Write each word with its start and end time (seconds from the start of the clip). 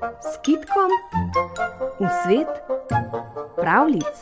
s 0.00 0.38
kitkom 0.42 0.90
v 2.00 2.08
svet 2.24 2.48
pravlic. 3.56 4.16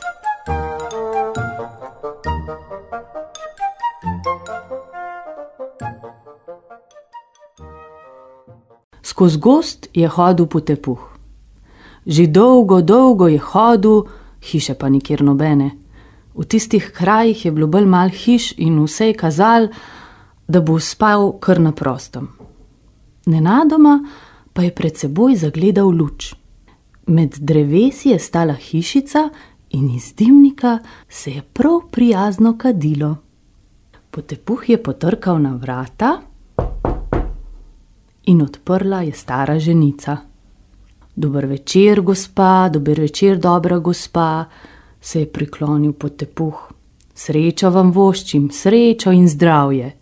Skozi 9.01 9.39
gost 9.39 9.87
je 9.93 10.07
hodil 10.07 10.47
po 10.47 10.59
tepuh. 10.59 10.99
Že 12.05 12.27
dolgo, 12.27 12.81
dolgo 12.81 13.27
je 13.27 13.39
hodil, 13.39 14.07
hiše 14.43 14.75
pa 14.75 14.91
nikjer 14.91 15.23
nobene. 15.23 15.79
V 16.35 16.43
tistih 16.43 16.91
krajih 16.91 17.45
je 17.45 17.51
bilo 17.51 17.67
bolj 17.67 17.87
mal 17.87 18.11
hiš 18.11 18.51
in 18.59 18.79
vse 18.83 19.11
je 19.11 19.15
kazal, 19.15 19.67
da 20.47 20.59
bo 20.59 20.79
spal 20.79 21.39
kar 21.39 21.59
na 21.59 21.71
prostem. 21.71 22.31
Nenadoma 23.27 23.99
pa 24.59 24.63
je 24.63 24.75
pred 24.75 24.97
seboj 24.97 25.35
zagledal 25.39 25.87
luč. 25.87 26.33
Med 27.07 27.37
drevesi 27.39 28.09
je 28.09 28.19
stala 28.19 28.53
hišica 28.53 29.29
in 29.69 29.85
iz 29.95 30.11
dimnika 30.17 30.79
se 31.09 31.31
je 31.31 31.41
prav 31.53 31.79
prijazno 31.91 32.57
kadilo. 32.57 33.15
Potepuh 34.11 34.69
je 34.69 34.83
potrkal 34.83 35.39
na 35.39 35.55
vrata 35.55 36.21
in 38.25 38.41
odprla 38.41 39.01
je 39.01 39.11
stara 39.11 39.59
ženica. 39.59 40.17
Dober 41.15 41.45
večer, 41.45 42.01
gospa, 42.01 42.69
dober 42.73 42.99
večer, 42.99 43.37
dobra 43.37 43.79
gospa, 43.79 44.45
se 45.01 45.19
je 45.19 45.31
priklonil 45.31 45.93
potepuh. 45.93 46.71
Srečo 47.15 47.69
vam 47.69 47.91
voščim, 47.91 48.51
srečo 48.51 49.11
in 49.11 49.27
zdravje. 49.27 49.98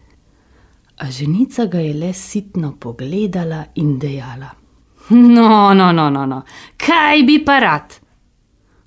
A 0.97 1.11
ženica 1.11 1.65
ga 1.65 1.79
je 1.79 1.93
le 1.93 2.13
sitno 2.13 2.75
pogledala 2.79 3.65
in 3.75 3.99
dejala: 3.99 4.49
No, 5.09 5.73
no, 5.73 5.91
no, 5.91 6.09
no, 6.09 6.25
no. 6.25 6.41
kaj 6.77 7.23
bi 7.23 7.45
pa 7.45 7.59
rad? 7.59 7.93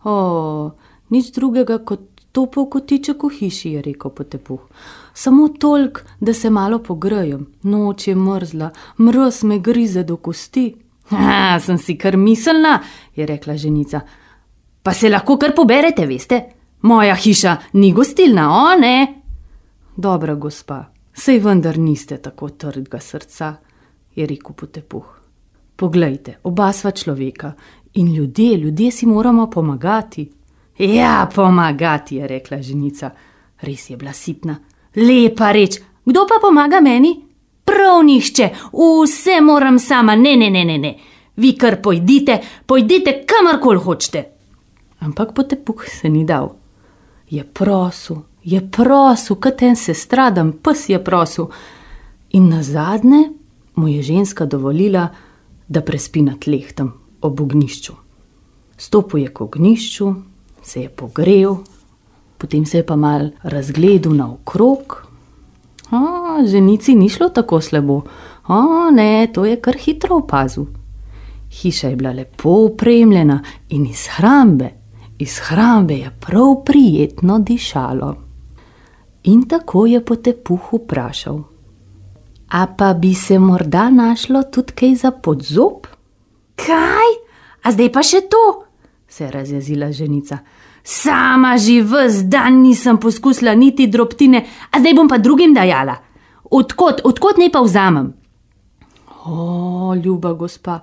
O, 0.05 0.71
nič 1.09 1.33
drugega 1.33 1.79
kot 1.85 2.01
topel 2.33 2.67
kotiček 2.71 3.23
v 3.23 3.31
hiši, 3.39 3.73
je 3.73 3.83
rekel 3.83 4.11
potepuh. 4.11 4.61
Samo 5.15 5.49
tolk, 5.49 6.05
da 6.21 6.35
se 6.35 6.51
malo 6.51 6.79
pogrejem, 6.79 7.47
noč 7.63 8.09
je 8.09 8.15
mrzla, 8.15 8.71
mrz 8.99 9.43
me 9.43 9.59
grize 9.59 10.05
do 10.05 10.17
kosti. 10.17 10.75
Ha, 11.11 11.59
sem 11.59 11.79
si 11.79 11.97
kar 11.99 12.17
miselna, 12.17 12.79
je 13.17 13.27
rekla 13.27 13.57
ženica. 13.57 14.01
Pa 14.83 14.95
se 14.95 15.09
lahko 15.11 15.37
kar 15.39 15.55
poberete, 15.57 16.07
veste? 16.07 16.43
Moja 16.83 17.15
hiša 17.15 17.57
ni 17.73 17.93
gostilna, 17.93 18.47
o 18.51 18.79
ne? 18.81 19.23
Dobra 19.97 20.35
gospa, 20.35 20.85
sej 21.13 21.39
vendar 21.39 21.79
niste 21.79 22.17
tako 22.19 22.49
trdega 22.49 23.01
srca, 23.01 23.55
je 24.15 24.27
rekel 24.27 24.55
potepuh. 24.55 25.07
Poglejte, 25.77 26.39
oba 26.43 26.73
sva 26.73 26.91
človeka 26.91 27.53
in 27.95 28.15
ljudje, 28.15 28.57
ljudje 28.57 28.91
si 28.91 29.07
moramo 29.07 29.51
pomagati. 29.51 30.31
Ja, 30.79 31.29
pomagati, 31.35 32.17
je 32.17 32.27
rekla 32.27 32.63
ženica. 32.63 33.11
Res 33.61 33.91
je 33.91 33.97
bila 33.97 34.13
sitna. 34.13 34.59
Lepa 34.97 35.53
reč, 35.53 35.81
kdo 36.05 36.27
pa 36.29 36.41
pomaga 36.41 36.81
meni? 36.81 37.15
Prav 37.65 38.03
nišče, 38.05 38.49
vse 38.73 39.41
moram 39.41 39.79
sama, 39.79 40.17
ne, 40.17 40.37
ne, 40.37 40.51
ne, 40.51 40.65
ne, 40.65 40.79
ne. 40.79 40.95
Vi 41.37 41.53
kar 41.57 41.81
pojdite, 41.83 42.41
pojdite 42.67 43.25
kamorkoli 43.27 43.79
hočete. 43.79 44.25
Ampak 45.01 45.35
potepuh 45.35 45.85
se 45.89 46.09
ni 46.09 46.25
dal. 46.25 46.51
Je 47.31 47.45
prosil, 47.45 48.17
je 48.45 48.61
prosil, 48.71 49.37
kot 49.37 49.63
en 49.63 49.77
se 49.77 49.95
stradam, 49.95 50.53
pes 50.53 50.89
je 50.89 51.05
prosil. 51.05 51.51
In 52.31 52.49
na 52.49 52.63
zadnje 52.63 53.31
mu 53.75 53.89
je 53.89 54.03
ženska 54.03 54.47
dovolila, 54.47 55.09
da 55.69 55.81
prespi 55.81 56.23
na 56.23 56.35
tleh 56.35 56.73
tam 56.75 56.93
ob 57.23 57.41
ognišču. 57.41 57.95
Stopil 58.77 59.21
je 59.21 59.29
k 59.29 59.41
ognišču, 59.41 60.15
se 60.63 60.81
je 60.81 60.89
pogrel, 60.89 61.57
potem 62.39 62.67
se 62.67 62.81
je 62.81 62.87
pa 62.87 62.97
mal 62.97 63.31
razgledal 63.43 64.15
naokrog. 64.15 64.97
O, 65.91 66.01
ženici 66.47 66.95
ni 66.95 67.09
šlo 67.09 67.29
tako 67.29 67.61
slabo, 67.61 68.03
o 68.49 68.91
ne, 68.91 69.29
to 69.35 69.45
je 69.45 69.61
kar 69.61 69.77
hitro 69.79 70.17
opazil. 70.17 70.67
Hiša 71.51 71.89
je 71.89 71.97
bila 71.97 72.13
lepo 72.13 72.51
opremljena 72.65 73.43
in 73.69 73.87
iz 73.87 74.07
hrambe, 74.17 74.71
iz 75.19 75.39
hrambe 75.39 75.95
je 75.95 76.11
prav 76.21 76.65
prijetno 76.65 77.39
dišalo. 77.39 78.30
In 79.31 79.45
tako 79.49 79.87
je 79.87 80.01
potepuh 80.05 80.73
vprašal: 80.73 81.39
A 82.51 82.67
pa 82.67 82.95
bi 82.95 83.15
se 83.15 83.39
morda 83.39 83.91
našlo 83.91 84.43
tudi 84.43 84.73
kaj 84.73 84.95
za 84.95 85.11
podzob? 85.11 85.87
Kaj? 86.59 87.15
A 87.63 87.73
zdaj 87.73 87.93
pa 87.93 88.03
še 88.03 88.25
to? 88.27 88.71
se 89.11 89.25
je 89.25 89.31
razjezila 89.31 89.93
ženica. 89.93 90.39
Sama 90.83 91.59
že 91.59 91.83
vse 91.83 92.25
dan 92.25 92.63
nisem 92.63 92.99
poskusila 92.99 93.55
niti 93.55 93.87
drobtine, 93.87 94.47
a 94.71 94.81
zdaj 94.81 94.95
bom 94.95 95.09
pa 95.09 95.19
drugim 95.19 95.55
dajala. 95.55 95.97
Odkot, 96.51 97.01
odkot 97.05 97.37
ne 97.39 97.51
pa 97.53 97.61
vzamem? 97.61 98.13
O, 99.27 99.95
ljuba 100.05 100.33
gospa. 100.33 100.81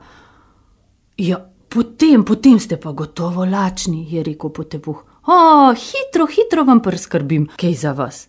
Ja, 1.17 1.49
potem, 1.69 2.23
potem 2.23 2.59
ste 2.59 2.77
pa 2.77 2.91
gotovo 2.91 3.45
lačni, 3.45 4.05
je 4.11 4.23
rekel 4.23 4.49
potepuh. 4.49 5.03
O, 5.27 5.73
hitro, 5.73 6.27
hitro 6.27 6.63
vam 6.63 6.79
prskrbim, 6.79 7.49
kaj 7.57 7.73
za 7.73 7.91
vas. 7.91 8.27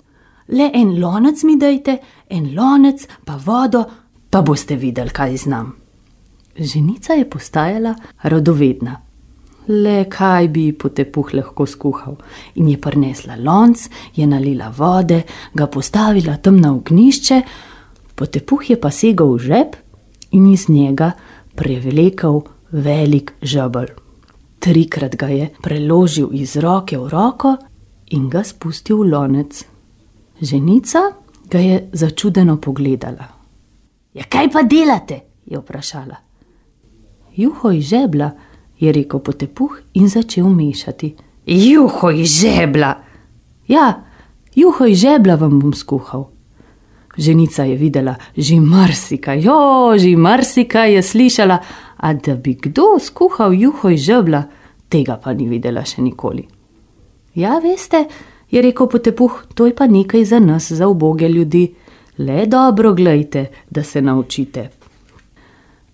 Le 0.49 0.71
en 0.75 0.95
lonec 1.01 1.43
mi 1.45 1.57
dajte, 1.57 1.99
en 2.31 2.55
lonec, 2.55 3.05
pa 3.25 3.37
vodo, 3.37 3.85
pa 4.31 4.41
boste 4.43 4.77
videli, 4.77 5.13
kaj 5.13 5.37
znam. 5.37 5.75
Ženica 6.59 7.13
je 7.13 7.29
postajala 7.31 7.95
radovedna. 8.23 8.97
Le 9.69 10.07
kaj 10.09 10.49
bi 10.49 10.73
potepuh 10.73 11.35
lahko 11.37 11.67
skuhal, 11.67 12.17
in 12.57 12.69
je 12.73 12.81
prinesla 12.81 13.37
lonc, 13.37 13.89
je 14.17 14.27
nalila 14.27 14.73
vode, 14.73 15.23
ga 15.55 15.67
postavila 15.67 16.39
tam 16.41 16.57
na 16.57 16.73
ognišče, 16.73 17.43
potepuh 18.17 18.71
je 18.71 18.81
pa 18.81 18.91
segel 18.91 19.37
v 19.37 19.45
žep 19.45 19.77
in 20.33 20.49
iz 20.49 20.69
njega 20.69 21.13
prevlekel 21.55 22.41
velik 22.73 23.35
žebelj. 23.43 23.93
Trikrat 24.59 25.17
ga 25.17 25.29
je 25.29 25.51
preložil 25.63 26.33
iz 26.33 26.57
roke 26.57 26.99
v 26.99 27.09
roko 27.09 27.57
in 28.17 28.31
ga 28.33 28.43
spustil 28.45 29.05
v 29.05 29.13
lonec. 29.13 29.67
Ženica 30.41 30.99
ga 31.51 31.59
je 31.59 31.89
začudeno 31.93 32.57
pogledala. 32.61 33.25
Ja, 34.15 34.25
kaj 34.29 34.51
pa 34.51 34.63
delate? 34.63 35.21
je 35.49 35.59
vprašala. 35.59 36.17
Juho 37.37 37.71
iz 37.71 37.85
žebla, 37.85 38.31
je 38.79 38.93
rekel 38.93 39.21
potepuh 39.21 39.79
in 39.95 40.09
začel 40.09 40.49
mešati. 40.49 41.15
Juho 41.47 42.11
iz 42.11 42.41
žebla! 42.41 42.95
Ja, 43.69 44.05
juho 44.55 44.87
iz 44.87 44.99
žebla 44.99 45.35
vam 45.35 45.61
bom 45.61 45.73
skuhal. 45.73 46.29
Ženica 47.17 47.65
je 47.65 47.77
videla 47.77 48.15
že 48.37 48.61
marsikaj, 48.61 49.41
jo, 49.43 49.99
že 49.99 50.17
marsikaj 50.17 50.95
je 50.95 51.03
slišala, 51.03 51.59
a 51.97 52.15
da 52.15 52.35
bi 52.35 52.55
kdo 52.55 52.99
skuhal 53.01 53.53
juho 53.55 53.89
iz 53.89 54.01
žebla, 54.01 54.43
tega 54.89 55.17
pa 55.25 55.33
ni 55.33 55.49
videla 55.49 55.85
še 55.85 56.03
nikoli. 56.03 56.47
Ja, 57.35 57.59
veste, 57.59 58.05
je 58.51 58.63
rekel 58.63 58.89
potepuh, 58.89 59.43
to 59.55 59.67
je 59.67 59.75
pa 59.75 59.87
nekaj 59.87 60.25
za 60.25 60.39
nas, 60.39 60.73
za 60.73 60.89
uboge 60.89 61.29
ljudi. 61.29 61.75
Le 62.19 62.47
dobro 62.47 62.95
gledajte, 62.95 63.47
da 63.71 63.83
se 63.83 64.03
naučite. 64.03 64.69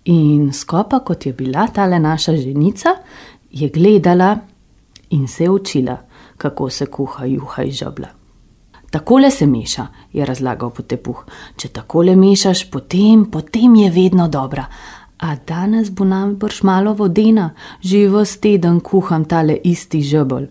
In 0.04 0.53
skopa, 0.53 1.00
kot 1.00 1.26
je 1.26 1.32
bila 1.32 1.66
tale 1.69 1.98
naša 1.98 2.37
ženica, 2.37 2.88
je 3.50 3.69
gledala 3.69 4.38
in 5.10 5.28
se 5.28 5.50
učila, 5.50 5.97
kako 6.37 6.70
se 6.70 6.87
kuha 6.87 7.25
juha 7.25 7.62
iz 7.62 7.75
žebla. 7.75 8.09
Takole 8.91 9.31
se 9.31 9.47
meša, 9.47 9.86
je 10.12 10.26
razlagal 10.26 10.71
potepuh. 10.71 11.25
Če 11.56 11.69
takole 11.69 12.16
mešaš, 12.16 12.71
potem, 12.71 13.25
potem 13.26 13.75
je 13.75 13.91
vedno 13.91 14.28
dobra. 14.28 14.66
A 15.19 15.36
danes 15.47 15.91
bo 15.91 16.04
nam 16.04 16.36
brž 16.36 16.62
malo 16.62 16.92
vodena, 16.95 17.51
že 17.80 18.09
v 18.09 18.22
teden 18.41 18.80
kuham 18.80 19.24
tale 19.24 19.56
isti 19.65 20.03
žebelj. 20.03 20.47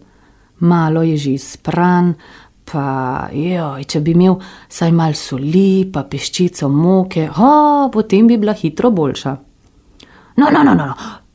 Malo 0.59 1.01
je 1.01 1.17
že 1.17 1.37
spran, 1.37 2.13
pa 2.63 3.27
joj, 3.33 3.83
če 3.83 4.01
bi 4.01 4.13
imel 4.15 4.37
saj 4.69 4.91
mal 4.95 5.15
soli, 5.17 5.85
pa 5.91 6.05
peščico 6.07 6.69
moke, 6.71 7.27
ha, 7.27 7.89
potem 7.91 8.27
bi 8.27 8.37
bila 8.37 8.53
hitro 8.53 8.91
boljša. 8.91 9.33
No, 10.37 10.49
no, 10.49 10.63
no, 10.63 10.73
no, 10.73 10.89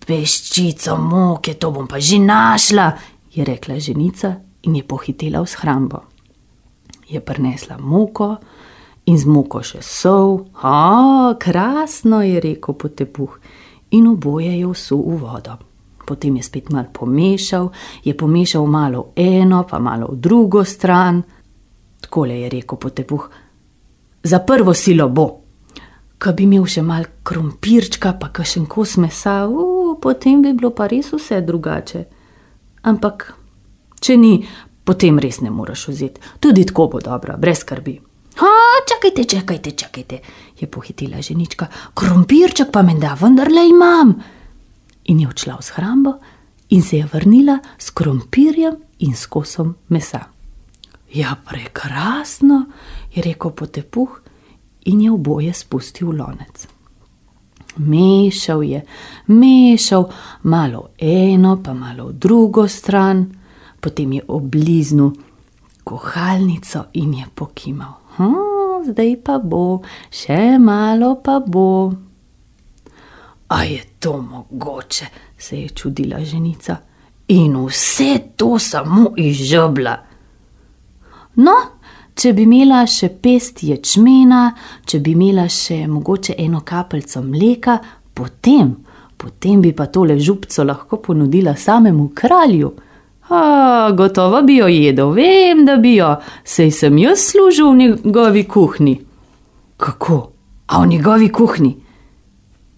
peščico 0.07 0.97
moke, 0.97 1.55
to 1.55 1.71
bom 1.75 1.87
pa 1.87 2.01
že 2.01 2.19
našla, 2.19 2.89
je 3.35 3.45
rekla 3.45 3.79
ženica 3.79 4.35
in 4.63 4.77
je 4.77 4.83
pohitela 4.83 5.43
v 5.45 5.53
shrambo. 5.53 6.03
Je 7.09 7.21
prinesla 7.21 7.79
moko 7.79 8.37
in 9.07 9.17
z 9.19 9.29
moko 9.29 9.63
še 9.65 9.81
sol, 9.85 10.49
ha, 10.65 11.35
krasno 11.41 12.21
je 12.25 12.41
rekel 12.41 12.75
potepuh 12.75 13.39
in 13.97 14.11
oboje 14.11 14.53
je 14.59 14.67
vsul 14.67 15.05
v 15.07 15.21
vodo. 15.23 15.68
Potem 16.09 16.37
je 16.37 16.43
spet 16.43 16.71
malo 16.73 16.89
pomešal, 16.93 17.69
je 18.05 18.17
pomešal 18.17 18.65
malo 18.67 19.13
v 19.13 19.27
eno, 19.43 19.67
pa 19.69 19.79
malo 19.79 20.09
v 20.13 20.17
drugo 20.17 20.65
stran. 20.65 21.21
Takole 22.01 22.41
je 22.41 22.49
rekel 22.49 22.79
potepuh: 22.79 23.29
Za 24.23 24.39
prvo 24.39 24.75
silo 24.75 25.09
bo. 25.09 25.27
Ko 26.19 26.33
bi 26.33 26.49
imel 26.49 26.65
še 26.67 26.83
malo 26.83 27.21
krompirčka, 27.23 28.17
pa 28.19 28.33
še 28.43 28.61
en 28.61 28.67
kos 28.67 28.97
mesa, 28.99 29.45
uh, 29.47 29.95
potem 30.01 30.41
bi 30.43 30.55
bilo 30.57 30.73
pa 30.75 30.89
res 30.91 31.13
vse 31.13 31.45
drugače. 31.47 32.01
Ampak, 32.91 33.35
če 34.01 34.17
ni, 34.17 34.33
potem 34.85 35.21
res 35.23 35.43
ne 35.45 35.53
moreš 35.53 35.89
vzeti. 35.93 36.21
Tudi 36.41 36.65
tako 36.67 36.89
bo 36.89 37.03
dobro, 37.05 37.37
brez 37.39 37.63
skrbi. 37.63 37.95
Ha, 38.39 38.51
čakajte, 38.87 39.25
čakajte, 39.25 39.71
čakajte, 39.77 40.19
je 40.59 40.67
pohitila 40.71 41.23
ženička, 41.23 41.67
krompirček 41.95 42.73
pa 42.73 42.83
menda 42.83 43.17
vendarle 43.21 43.67
imam. 43.69 44.15
In 45.09 45.21
je 45.21 45.29
odšla 45.29 45.57
v 45.57 45.65
shrambo 45.65 46.13
in 46.69 46.83
se 46.83 46.99
je 47.01 47.09
vrnila 47.13 47.59
s 47.79 47.91
krompirjem 47.91 48.77
in 48.99 49.15
s 49.17 49.27
kosom 49.27 49.75
mesa. 49.89 50.21
Ja, 51.13 51.37
prekrasno, 51.49 52.67
je 53.15 53.23
rekel 53.23 53.51
potepuh 53.51 54.21
in 54.85 55.01
je 55.01 55.13
oboje 55.13 55.55
spustil 55.55 56.13
v 56.13 56.19
lonec. 56.19 56.67
Mešal 57.79 58.63
je, 58.63 58.83
mešal 59.27 60.09
malo 60.43 60.89
eno, 60.99 61.63
pa 61.63 61.75
malo 61.75 62.13
drugo 62.13 62.69
stran, 62.69 63.25
potem 63.81 64.13
je 64.13 64.23
obliznil 64.29 65.13
kuhalnico 65.85 66.85
in 66.93 67.15
je 67.15 67.27
pokimal. 67.35 67.95
Hm, 68.17 68.91
zdaj 68.91 69.17
pa 69.25 69.39
bo, 69.39 69.81
še 70.11 70.59
malo 70.59 71.15
pa 71.25 71.39
bo. 71.41 71.93
A 73.49 73.65
je 73.65 73.81
to 73.99 74.23
mogoče, 74.23 75.07
se 75.39 75.61
je 75.61 75.69
čudila 75.69 76.25
ženica. 76.25 76.77
In 77.29 77.57
vse 77.67 78.19
to 78.37 78.59
samo 78.59 79.13
izžebla. 79.17 79.97
No, 81.35 81.55
če 82.15 82.33
bi 82.33 82.43
imela 82.49 82.83
še 82.87 83.11
pest 83.23 83.63
ječmena, 83.63 84.49
če 84.87 85.01
bi 85.05 85.13
imela 85.13 85.45
še 85.49 85.85
mogoče 85.87 86.35
eno 86.39 86.63
kapljico 86.67 87.23
mleka, 87.23 87.79
potem, 88.15 88.73
potem 89.17 89.61
bi 89.63 89.73
pa 89.77 89.87
tole 89.87 90.19
župco 90.19 90.65
lahko 90.65 90.99
ponudila 91.05 91.55
samemu 91.57 92.09
kralju. 92.15 92.73
A, 93.29 93.91
gotovo 93.93 94.41
bi 94.43 94.57
jo 94.57 94.71
jedel, 94.73 95.13
vem, 95.13 95.67
da 95.69 95.77
bi 95.77 95.99
jo, 95.99 96.15
sej 96.49 96.73
sem 96.73 96.97
jaz 96.99 97.29
služil 97.29 97.71
v 97.71 97.77
njegovi 97.83 98.47
kuhinji. 98.49 98.97
Kako? 99.77 100.19
A 100.67 100.81
v 100.83 100.89
njegovi 100.95 101.29
kuhinji? 101.29 101.75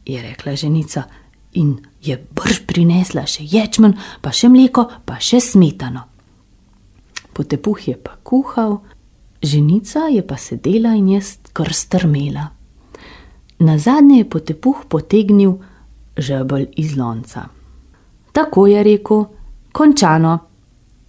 Je 0.06 0.22
rekla 0.22 0.54
ženica 0.56 1.02
in 1.52 1.76
je 2.02 2.16
brž 2.16 2.62
prinesla 2.66 3.26
še 3.26 3.44
ječmen, 3.46 3.96
pa 4.20 4.32
še 4.32 4.48
mleko, 4.48 4.86
pa 5.04 5.18
še 5.20 5.40
smetano. 5.40 6.06
Potepuh 7.32 7.88
je 7.88 7.96
pa 7.96 8.16
kuhal, 8.22 8.80
ženica 9.42 10.08
je 10.10 10.22
pa 10.26 10.36
sedela 10.36 10.94
in 10.94 11.08
je 11.08 11.20
kar 11.52 11.72
strmela. 11.74 12.50
Na 13.60 13.78
zadnje 13.78 14.22
je 14.22 14.30
potepuh 14.30 14.84
potegnil 14.88 15.58
žebelj 16.16 16.68
iz 16.76 16.96
lonca. 16.96 17.48
Tako 18.32 18.66
je 18.66 18.82
rekel, 18.82 19.24
končano, 19.72 20.38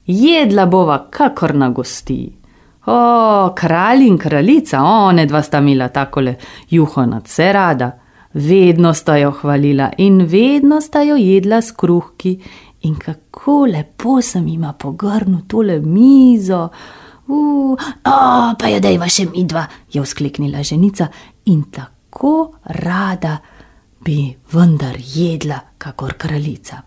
jedla 0.06 0.66
bova 0.66 1.08
kakor 1.10 1.56
na 1.56 1.70
gosti. 1.70 2.32
O, 2.86 3.54
kralj 3.56 4.08
in 4.08 4.18
kraljica, 4.18 4.82
one 4.84 5.26
dva 5.26 5.42
sta 5.42 5.60
imela 5.62 5.88
takole 5.90 6.36
juho 6.70 7.06
nad 7.06 7.28
vse 7.28 7.54
rada. 7.54 7.92
Vedno 8.33 8.94
sta 8.94 9.18
jo 9.18 9.31
hvalila 9.31 9.92
in 9.98 10.25
vedno 10.25 10.81
sta 10.81 11.01
jo 11.01 11.16
jedla 11.16 11.62
s 11.62 11.72
kruhki, 11.72 12.39
in 12.81 12.95
kako 12.95 13.66
lepo 13.66 14.22
sem 14.22 14.48
jima 14.48 14.74
pogrnil 14.74 15.42
tole 15.48 15.80
mizo. 15.80 16.69
Uh, 17.28 17.72
o, 17.72 18.56
pa 18.60 18.69
jo 18.72 18.80
dejva 18.83 19.07
še 19.07 19.28
midva, 19.30 19.66
je 19.92 20.01
vzkliknila 20.01 20.63
ženica 20.63 21.07
in 21.51 21.63
tako 21.72 22.57
rada 22.63 23.38
bi 24.04 24.31
vendar 24.51 24.98
jedla, 25.00 25.60
kakor 25.78 26.18
kraljica. 26.18 26.81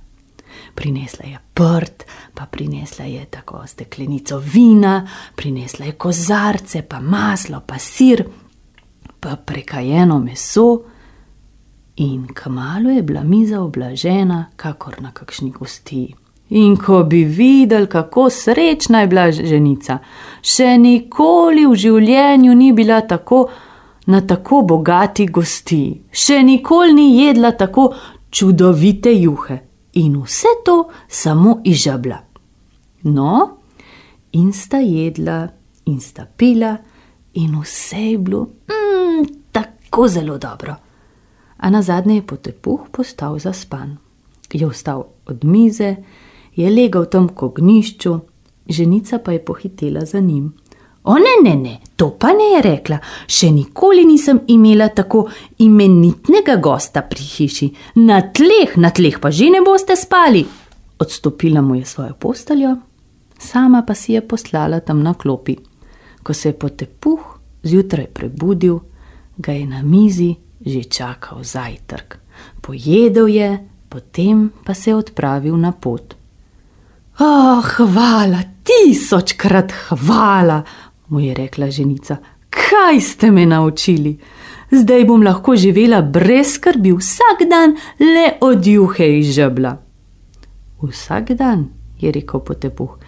Prinesla 0.74 1.28
je 1.30 1.38
prt, 1.54 2.04
pa 2.34 2.46
prinesla 2.50 3.04
je 3.04 3.24
tako 3.30 3.62
steklenico 3.66 4.38
vina, 4.38 4.98
prinesla 5.36 5.86
je 5.86 5.92
kozarce, 5.92 6.82
pa 6.82 7.00
maslo, 7.00 7.62
pa 7.66 7.78
sir, 7.78 8.24
pa 9.20 9.36
prekajeno 9.36 10.18
meso. 10.18 10.93
In 11.96 12.26
kmalo 12.34 12.90
je 12.90 13.02
bila 13.02 13.22
miza 13.22 13.60
oblažena, 13.60 14.46
kakor 14.56 15.02
na 15.02 15.12
kakšni 15.12 15.50
gosti. 15.50 16.14
In 16.48 16.76
ko 16.76 17.02
bi 17.02 17.24
videl, 17.24 17.86
kako 17.86 18.30
srečna 18.30 19.00
je 19.00 19.06
bila 19.06 19.30
ženica, 19.32 19.98
še 20.42 20.74
nikoli 20.78 21.66
v 21.66 21.74
življenju 21.74 22.54
ni 22.54 22.72
bila 22.72 23.00
tako 23.00 23.46
na 24.06 24.20
tako 24.20 24.62
bogati 24.62 25.26
gosti, 25.26 26.02
še 26.12 26.42
nikoli 26.42 26.92
ni 26.92 27.06
jedla 27.22 27.54
tako 27.56 27.88
čudovite 28.30 29.14
juhe 29.14 29.58
in 29.94 30.18
vse 30.22 30.52
to 30.64 30.88
samo 31.08 31.60
izžabla. 31.64 32.18
No, 33.04 33.58
in 34.32 34.52
sta 34.52 34.82
jedla, 34.82 35.46
in 35.86 36.00
sta 36.00 36.26
pila, 36.26 36.76
in 37.34 37.54
vse 37.60 38.02
je 38.10 38.18
bilo 38.18 38.42
mm, 38.68 39.24
tako 39.52 40.08
zelo 40.08 40.38
dobro. 40.38 40.76
A 41.56 41.70
na 41.70 41.82
zadnje 41.82 42.14
je 42.14 42.26
potepuh 42.26 42.88
postal 42.90 43.38
zaspan. 43.38 43.96
Je 44.52 44.66
vstal 44.66 45.04
od 45.26 45.44
mize, 45.44 45.96
je 46.54 46.70
legal 46.70 47.06
tam 47.06 47.28
k 47.28 47.42
ognišču, 47.42 48.18
ženica 48.68 49.18
pa 49.18 49.32
je 49.32 49.44
pohitela 49.44 50.04
za 50.04 50.20
njim. 50.20 50.52
O 51.04 51.14
ne, 51.14 51.34
ne, 51.44 51.56
ne, 51.56 51.80
to 51.96 52.10
pa 52.18 52.32
ne 52.32 52.44
je 52.54 52.60
rekla, 52.62 52.98
še 53.28 53.50
nikoli 53.52 54.06
nisem 54.08 54.40
imela 54.48 54.88
tako 54.88 55.26
imenitnega 55.60 56.56
gosta 56.56 57.02
pri 57.04 57.26
hiši, 57.28 57.68
na 58.00 58.22
tleh, 58.32 58.78
na 58.80 58.88
tleh 58.90 59.18
pa 59.20 59.30
že 59.30 59.50
ne 59.52 59.60
boste 59.60 59.96
spali. 60.00 60.46
Odstopila 60.98 61.60
mu 61.60 61.76
je 61.76 61.84
svojo 61.84 62.14
posteljo, 62.18 62.76
sama 63.38 63.82
pa 63.84 63.94
si 63.94 64.14
je 64.14 64.22
poslala 64.24 64.80
tam 64.80 65.02
na 65.02 65.12
klopi. 65.14 65.58
Ko 66.22 66.32
se 66.32 66.54
je 66.54 66.58
potepuh 66.58 67.20
zjutraj 67.62 68.06
prebudil, 68.06 68.80
ga 69.36 69.52
je 69.52 69.66
na 69.66 69.82
mizi 69.82 70.32
že 70.66 70.84
čakal 70.84 71.44
zajtrk. 71.44 72.18
Pojedel 72.60 73.28
je, 73.28 73.50
potem 73.88 74.50
pa 74.64 74.74
se 74.74 74.90
je 74.90 74.96
odpravil 74.96 75.56
na 75.56 75.72
pot. 75.72 76.16
Oh, 77.20 77.62
hvala, 77.76 78.42
tisočkrat 78.64 79.72
hvala, 79.88 80.64
mu 81.08 81.20
je 81.20 81.34
rekla 81.34 81.70
ženica. 81.70 82.16
Kaj 82.50 83.00
ste 83.00 83.30
me 83.30 83.46
naučili? 83.46 84.18
Zdaj 84.70 85.04
bom 85.04 85.22
lahko 85.22 85.56
živela 85.56 86.02
brez 86.02 86.54
skrbi 86.54 86.92
vsak 86.92 87.46
dan, 87.50 87.76
le 88.00 88.32
od 88.40 88.66
juhe 88.66 89.18
iz 89.18 89.34
žebla. 89.34 89.76
Vsak 90.82 91.32
dan, 91.38 91.68
je 92.00 92.10
rekel 92.12 92.40
potepuh, 92.40 92.98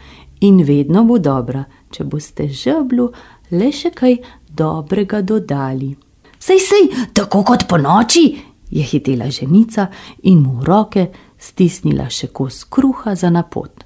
in 0.40 0.62
vedno 0.62 1.04
bo 1.04 1.19
dobra, 1.19 1.64
če 1.90 2.04
boste 2.04 2.49
žeblu 2.49 3.11
le 3.50 3.73
še 3.73 3.90
kaj 3.90 4.19
dobrega 4.49 5.23
dodali. 5.23 5.97
Sej, 6.38 6.61
sej, 6.61 6.85
tako 7.12 7.43
kot 7.43 7.66
po 7.69 7.78
noči, 7.78 8.37
je 8.71 8.83
hitela 8.83 9.31
ženica 9.31 9.87
in 10.23 10.38
mu 10.43 10.61
v 10.61 10.64
roke 10.64 11.07
stisnila 11.38 12.09
še 12.11 12.28
kos 12.33 12.64
kruha 12.64 13.14
za 13.14 13.31
napot. 13.31 13.85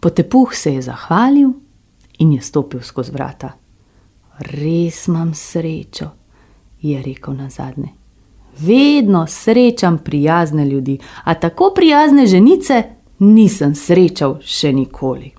Potepuh 0.00 0.54
se 0.54 0.74
je 0.74 0.82
zahvalil 0.82 1.52
in 2.18 2.32
je 2.32 2.40
stopil 2.40 2.80
skozi 2.82 3.12
vrata. 3.12 3.52
Res 4.38 5.06
imam 5.06 5.34
srečo, 5.34 6.10
je 6.82 7.02
rekel 7.02 7.34
na 7.34 7.50
zadnje. 7.50 7.92
Vedno 8.58 9.26
srečam 9.26 9.98
prijazne 9.98 10.66
ljudi, 10.66 10.98
a 11.24 11.34
tako 11.34 11.72
prijazne 11.74 12.26
ženice 12.26 12.82
nisem 13.18 13.74
srečal 13.74 14.38
še 14.44 14.72
nikoli. 14.72 15.32